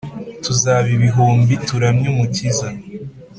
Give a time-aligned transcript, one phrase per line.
[0.43, 2.67] Tuzaba ibihumbi turamye umukiza